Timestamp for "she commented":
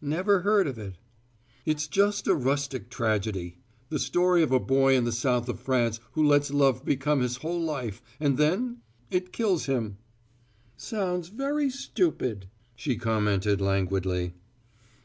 12.76-13.60